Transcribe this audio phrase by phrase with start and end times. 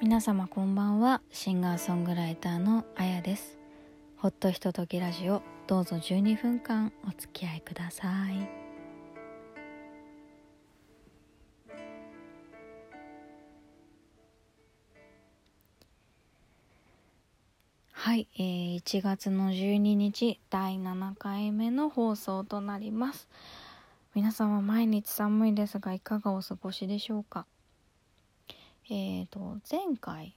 [0.00, 1.22] 皆様こんばんは。
[1.32, 3.58] シンガーソングライターのあやです。
[4.16, 8.48] ほっとひとときラジオどうぞ12分間お付き合いください。
[17.90, 23.26] はい、えー、1月の12日第7回目の放送となります。
[24.14, 27.46] 皆様毎日寒いですがいかがお過ごしでしょうか？
[28.90, 30.34] えーと、前回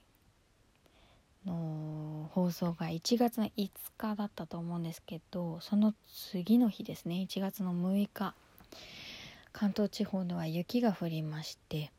[1.46, 5.94] の放送が1月の5日だったと思うんですけどその
[6.32, 8.34] 次の日ですね1月の6日
[9.52, 11.90] 関東地方では雪が降りまして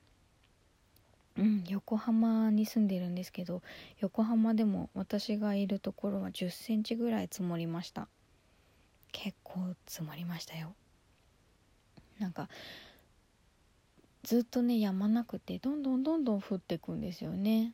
[1.37, 3.61] うん横浜に住んでるんですけど
[3.99, 8.07] 横浜でも私がいるところは1 0センチぐらい積もりました。
[9.13, 10.73] 結構積もりましたよ。
[12.19, 12.49] なんか
[14.23, 17.73] ずっとねやまなくてどんどんどんどん降ってくんですよね。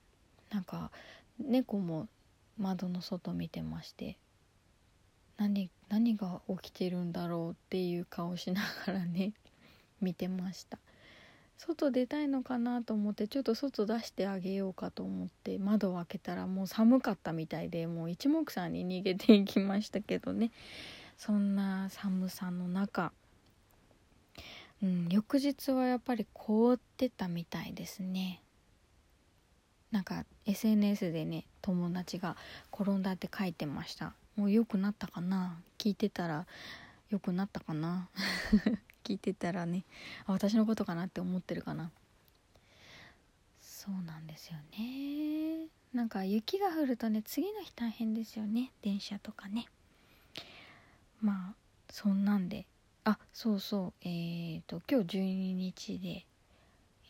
[0.50, 0.92] なんか
[1.40, 2.08] 猫も
[2.58, 4.18] 窓の外見てまして
[5.38, 9.34] 何何が起きてるんだろうっていう顔しながらね
[10.02, 10.80] 見てました。
[11.58, 20.52] 外出たいのかなと思ってちょっと外出してあげようかと思って窓を開けたらもう寒かったみたいでもう一目散に逃げていきましたけどね。
[21.18, 23.12] そんな寒さの中
[24.82, 28.42] うん、翌日はやっぱり凍ってたみたいですね。
[29.92, 32.38] なんか SNS でね友達が
[32.72, 34.14] 転んだって書いてました。
[34.36, 35.60] もう良くなったかな？
[35.78, 36.46] 聞いてたら
[37.10, 38.08] 良くなったかな？
[39.04, 39.84] 聞いてたらね
[40.28, 41.92] 私のことかなって思ってるかな？
[43.60, 45.68] そうなんですよね。
[45.94, 48.72] なんか雪が降るとね次の日大変ですよね。
[48.82, 49.66] 電車とかね。
[51.20, 51.56] まあ
[51.90, 52.66] そんなんで
[53.10, 53.94] あそうそう。
[54.02, 56.26] えーと今日12日で、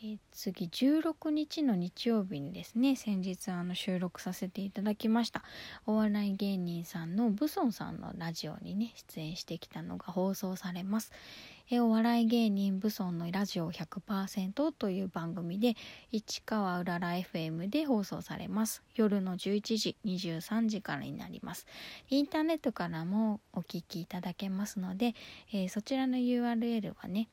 [0.01, 5.43] えー、次16日の日曜日にですね先日あの収録させていただきました
[5.85, 11.11] お笑い芸人さんのブソンさんのラジオにね出演してきたのが放送されます。
[11.77, 15.75] お笑い芸人ブソンのラジオ100%という番組で
[16.11, 18.81] 市川うらら FM で放送されます。
[18.95, 21.67] 夜の11時23時からになります。
[22.09, 25.13] インターネットからもお聞きいただけますので、
[25.53, 27.29] えー、そちらの URL はね、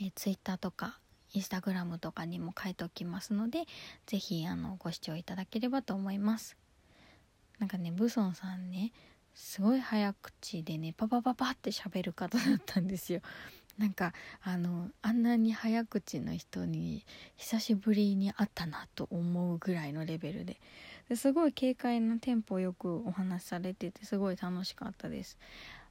[0.00, 1.00] えー、Twitter とか
[1.34, 3.64] インスタグラムとかにも書いておきますので
[4.06, 4.46] 是非
[4.78, 6.56] ご視聴いただければと思います。
[7.58, 8.92] なんかねブソンさんね
[9.34, 13.20] すごい早口でねパパパパって喋る方だったんですよ。
[13.78, 14.12] なんか
[14.42, 17.04] あのあんなに早口の人に
[17.36, 20.60] 久しぶりに会ったなと思うぐらいのレベルで。
[21.08, 25.36] ですごい軽快なテンポよくお話しされててすごい楽しかったです、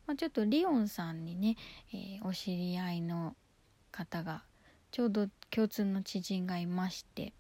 [0.08, 1.58] まあ、ちょっとリオンさんにね、
[1.94, 3.36] えー、お知り合いの
[3.92, 4.44] 方が
[4.90, 7.34] ちょうど共通の知人がいまして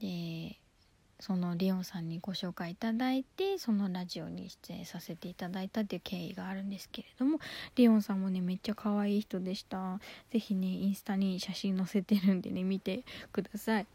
[0.00, 0.58] で
[1.18, 7.38] そのリオンさんにご紹介いただいてそのラジオに出演させていただいたっていう経緯があるんですけれども
[7.74, 9.98] リオンさんもねめっちゃ可愛い人でした。
[10.30, 13.86] 是非ねインスタに写真載せてるんでね見てください。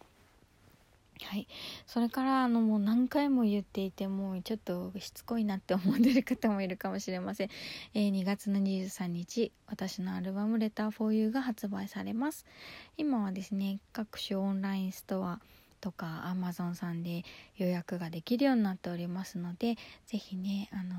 [1.23, 1.47] はい。
[1.85, 7.49] それからあのもう何回も言っていてもうちょっとしつこいなって思ってる方もいるかもしれません、
[7.93, 12.45] えー、2月の23日私のアルバム「レター for You」が発売されます。
[12.97, 15.39] 今はですね各種オンラインストア
[15.81, 17.25] とか Amazon さんで
[17.57, 19.75] 予約ができるようになっておりますので
[20.07, 20.95] 是非ねあの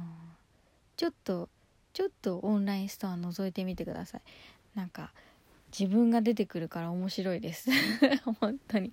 [0.96, 1.48] ちょっと
[1.92, 4.22] ちょっとオンラインストア覗いてみてください。
[4.74, 5.12] なんか
[5.78, 7.70] 自分が出てくるから面白いです。
[8.40, 8.92] 本当に。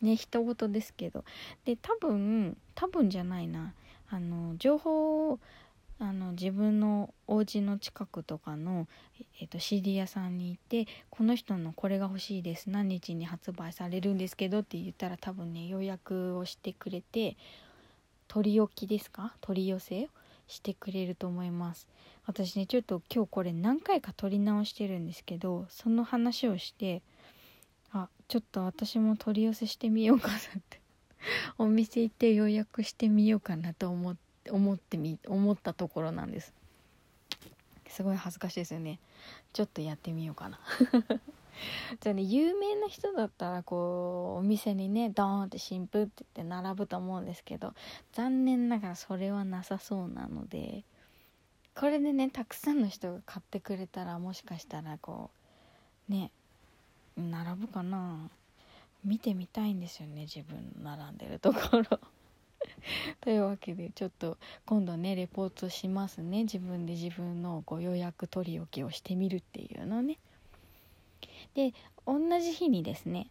[0.00, 1.24] ね一言ですけど。
[1.64, 3.74] で多分多分じゃないな。
[4.08, 5.40] あの情報を
[6.02, 8.88] あの自分のお家の近くとかの、
[9.38, 17.36] えーと、CD 屋さんに行ってこの人のこれが欲しいです何日に発売されるんですけどって言ったら多分ね予約をしてくれて
[18.28, 19.34] 取り置きですか？
[19.42, 20.08] 取り寄せ
[20.46, 21.86] してくれると思います。
[22.26, 27.02] 私ねちょっと今日これ何回か撮り直してるんですけどその話をして
[27.92, 30.38] あちょっと私も取り寄せしてみようかなっ
[30.70, 30.80] て。
[31.58, 34.29] お店行って予約してみようかなと思って。
[34.50, 36.54] 思ってみ思ったところなんです。
[37.88, 38.98] すごい恥ずかしいですよね。
[39.52, 40.60] ちょっとやってみようかな。
[42.00, 47.74] じゃあね有名な人だったらこうお店にねドーンって新風って言って並ぶと思うんですけど
[48.12, 50.84] 残念ながらそれはなさそうなので
[51.74, 55.30] これでねたくさんの人が買ってくれたらもしかしたらこ
[56.08, 56.30] うね
[57.16, 58.30] 並ぶかな。
[59.04, 62.00] 見てみたいんですよね自分並んでるところ。
[63.20, 66.44] というわけでちょっと今度ねレポートしますね。
[66.44, 70.18] 自分で自分のご予約取り置きをしてみるっていうのね。
[71.54, 71.74] で
[72.06, 73.28] 同じ日にですね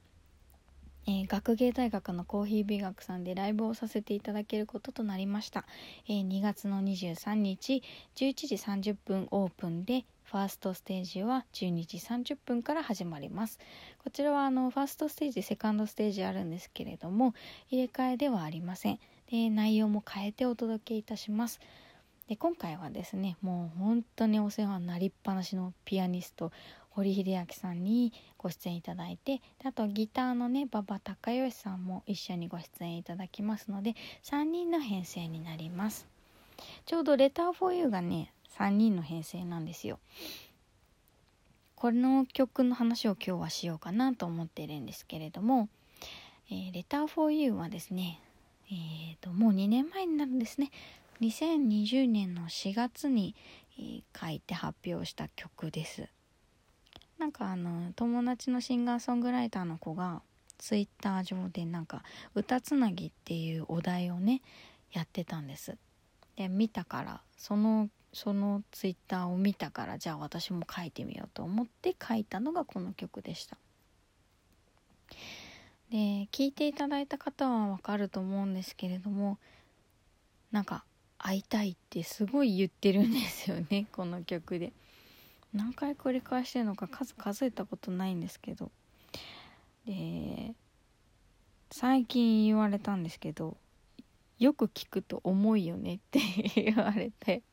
[1.08, 5.66] えー、学芸大学のコーヒー美学さんでライブをさせていただけることとなりました、
[6.08, 7.82] えー、2月の23日
[8.16, 8.56] 11時
[8.92, 13.58] 30分オープンでファーストステージは12時30分から始まります。
[14.04, 17.34] こちらはあのファーストステージセカンドステージあるんですけれども
[17.70, 19.00] 入れ替えではありません。
[19.32, 21.60] で内容も変えてお届けいたします。
[22.28, 26.52] で今回はですねもう本当にお世話になりっぱなしのピアニスト
[26.92, 36.08] 堀秀明さんにご出演いただいてあとギターのね馬場隆義さんも一緒にご出演いただきますので3人の編成になります。
[36.86, 40.00] ちょうど「レター for You」がね3人の編成なんですよ。
[41.76, 45.70] この曲の話を今日はしようかなと思っているんですけれども
[46.52, 48.20] 「えー、レター for You」はですね
[48.72, 50.72] えーともう2年前になるんですね。
[51.22, 53.36] 2020年の4月に、
[53.78, 56.08] えー、書いて発表した曲です。
[57.18, 60.22] なんかあの友達のシンガーソングライターの子が
[60.58, 64.42] ツイッター上でなんか「歌つなぎ」っていうお題をね
[64.94, 65.78] やってたんです。
[66.38, 73.58] で見たからそのそのツイッターを見たからじゃあ私も書いてみようと思って書いたのがこの曲でした。
[75.92, 79.40] で聴いていただいた方はわかると思うんですけれども
[80.52, 80.84] なんか
[81.18, 84.72] 会いたいってすごい言ってるんですよね この曲で。
[85.52, 88.72] 何回繰り返してるのか数数えたことないんですけど。
[89.86, 90.54] で
[91.72, 93.58] 最近言われたんですけど
[94.38, 96.20] よく聞くと重いよねって
[96.56, 97.44] 言われて。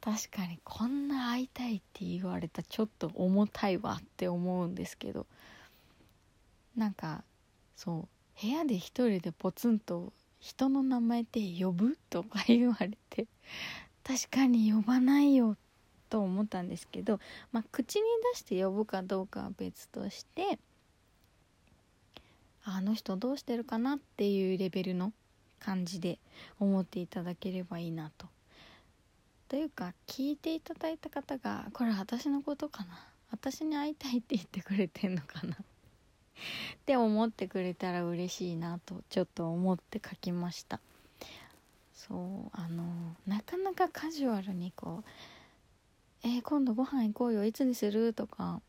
[0.00, 5.26] 確かにこんな会いたいって言われたちょっと重たいわって思うんですけど。
[6.76, 7.24] なんか
[7.82, 8.42] そう。
[8.42, 11.96] 部屋で一人でポツンと人の名前って呼ぶ？
[12.10, 13.26] とか言われて。
[14.04, 15.56] 確かに呼ばないよ
[16.10, 17.20] と思ったんですけど、
[17.52, 18.02] まあ、口に
[18.34, 20.58] 出して呼ぶかどうかは別として
[22.64, 25.14] あの人どうしてるかなっていうレベルの
[25.58, 26.18] 感じで
[26.58, 28.26] 思っていただければいいなと。
[29.48, 33.06] というか聞いていただいた方がこれ私のことかな？
[33.30, 35.56] 私に会いたいって言ってくれてんのかな？
[36.74, 40.80] って思ってくれたら嬉しいなとちょっと思って書きました
[41.94, 42.84] そうあの
[43.26, 45.04] なかなかカジュアルにこう
[46.24, 48.60] 「えー、今度ご飯行こうよいつにする?」とか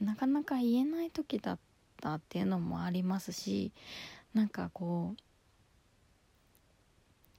[0.00, 1.58] なかなか言えない時だっ
[2.00, 3.72] たっていうのもありますし
[4.34, 5.22] なんかこう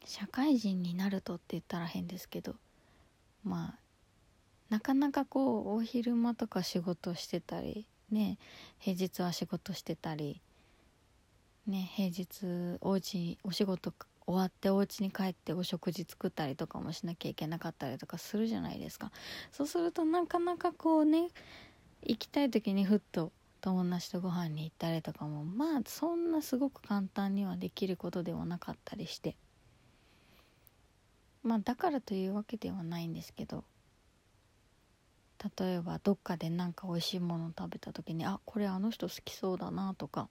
[0.05, 2.55] 社会人になるとって言ったら変ですけど
[3.43, 3.83] まあ
[4.69, 8.37] なかなかこうお昼間とか仕事してたりね
[8.79, 10.41] 平日は仕事してたり
[11.67, 13.93] ね平日お家お仕事
[14.25, 19.11] 終わってお家に帰ってお食事作ったりとかもしなきゃいけなかったりとかするじゃないですか。
[19.51, 21.27] そうするとなかなかこうね
[22.03, 29.35] 行きたい時にふっと友達とご飯に行ったりとかもまあそんなすごく簡単にはできることではなかったりして。
[31.43, 33.65] まあだからというわけではないんですけど。
[35.59, 40.29] 例えばどっかでなんか美味しいものを食べた時にあこれあの人好きそうだなとか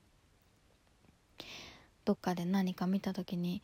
[2.04, 3.62] どっかで何か見た時に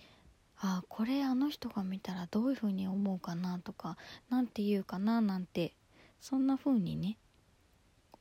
[0.61, 3.97] あこれあの人が見たらどういうふうに思うかなとか
[4.29, 5.73] 何て言うかななんて
[6.21, 7.17] そんな風にね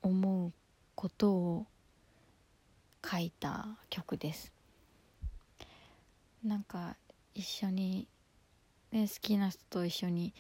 [0.02, 0.54] 思う
[0.96, 1.66] ことを
[3.10, 4.52] 書いた曲です。
[6.44, 6.96] なんか
[7.34, 8.08] 一緒に、
[8.92, 10.34] ね、好きな人と一緒に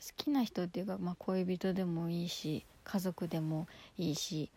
[0.00, 4.50] 好きな人っていうか、まあ、恋人でもいいし家族でもいいし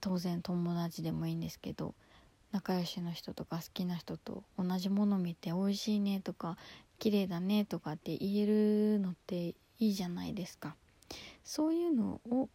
[0.00, 1.94] 当然友達でもいいんですけど
[2.52, 6.56] 仲良しの人とか好きな人と同じもの見て美味しいねとか
[6.98, 10.74] 綺麗だねとかって言えるのっていいじゃないですか。
[11.44, 12.48] そういうのを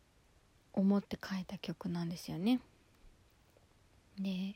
[0.74, 2.60] 思って書いた曲なんですよね。
[4.20, 4.56] で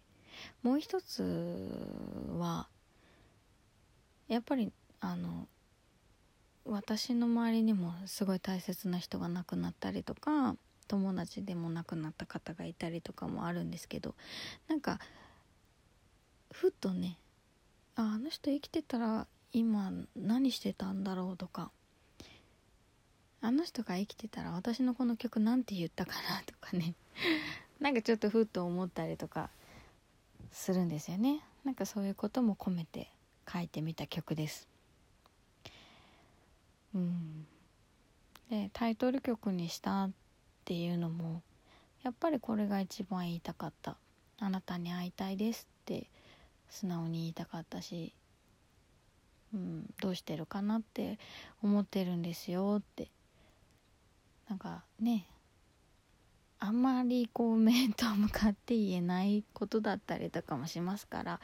[0.63, 1.24] もう一つ
[2.38, 2.67] は
[4.27, 5.48] やっぱりあの
[6.65, 10.55] 私の周りにもすごい大切な人が亡くなったりとか
[10.88, 14.15] 友達でも亡くなった方がいたりとかもあるんですけど
[14.67, 15.00] なんか
[16.51, 17.17] ふっとね
[17.95, 21.72] ああの人生きてたら今何してたんだろうとか
[23.41, 26.95] あの人が生きてたら私のこの曲なんて言ったかなとかね
[27.79, 29.50] なんかちょっとふっと思ったりとか
[30.51, 31.41] するんですよね。
[31.63, 33.12] なんかそういうことも込めて
[33.51, 34.75] 書いてみた曲です。
[36.96, 37.46] うん。
[38.50, 40.12] でタイトル曲にしたっ
[40.66, 41.42] ていうのも
[42.04, 43.98] やっぱりこれが一番言いたかった
[44.40, 46.08] 「あなたに会いたいです」って
[46.70, 48.14] 素直に言いたかったし、
[49.54, 51.18] うん、どうしてるかなって
[51.64, 53.10] 思ってるんですよって。
[54.48, 55.25] なんかね
[56.60, 61.40] あんまりこう面と向かって言えないことだったりとかもしますから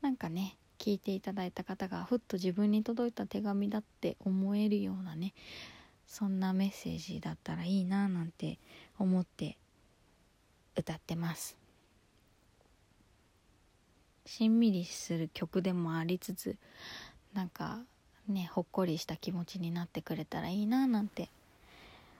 [0.00, 5.34] なんかね聞いていただいた方がふっと自分に届いた手紙だって思えるようなね
[6.06, 8.58] そんなメッセージだったらいいななんて
[8.98, 9.56] 思って
[10.76, 11.56] 歌ってます。
[14.26, 16.56] しんみりする曲でもありつつ
[17.32, 17.80] なんか
[18.28, 21.30] ねほっこりした気持ちになってくれたらいいななんて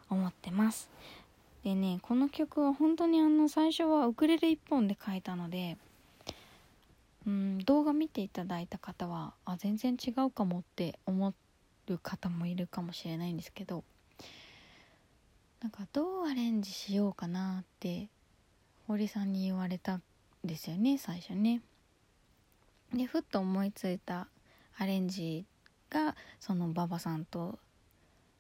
[0.09, 0.89] 思ってます。
[1.65, 5.77] でねこの曲は本当にあの最初はウクレレ1本で書いたので
[7.27, 11.35] うん動画見ていただいた方はあ全然違うかもって思
[11.87, 13.85] る方もいるかもしれないんですけど
[15.61, 18.09] なんかどうアレンジしようかなって
[18.87, 20.03] 堀さんに言われたん
[20.45, 21.61] ですよね最初ね。
[22.95, 24.29] でふっと思いついた
[24.79, 25.45] アレンジ
[25.91, 27.59] がその馬場さんと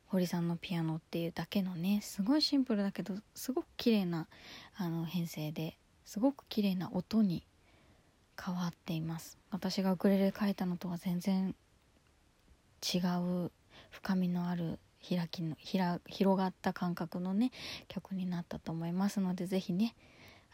[0.06, 4.28] 堀さんのピアノっていうだけのねすごいシンプルだけどすごく綺麗な
[4.76, 7.42] あな編成ですごく綺麗な音に
[8.42, 11.54] 変わっています私がウクレレ書いたのとは全然
[12.82, 13.50] 違う
[13.90, 14.78] 深みのある
[15.08, 17.52] 開きの広がった感覚のね
[17.88, 19.94] 曲になったと思いますので是非ね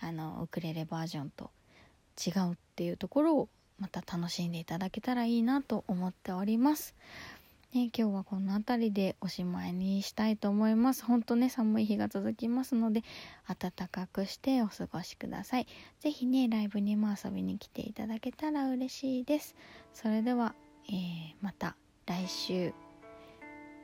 [0.01, 1.51] あのウクレレバージョンと
[2.25, 3.49] 違うっていうところを
[3.79, 6.95] また楽しんでいただけたらいいなと思っております。
[7.75, 11.07] ね、今日はこの辺りでおしまいにしたいと思います。
[11.07, 13.03] ほんとね、寒い日が続きますので、
[13.49, 15.67] 暖かくしてお過ごしください。
[16.01, 19.55] 是非ね、ライブにも遊びに来ていただけたら嬉しいです。
[19.95, 20.55] それでは、
[20.89, 22.75] えー、また来週、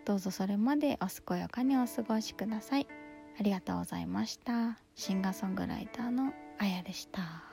[0.05, 2.87] どうぞそれまでお健やかにお過ごしください。
[3.41, 4.79] ありがとうございました。
[4.97, 7.48] シンガーソングライターのあやでした。